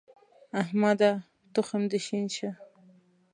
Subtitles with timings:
[0.61, 1.11] احمده!
[1.53, 2.49] تخم دې شين شه.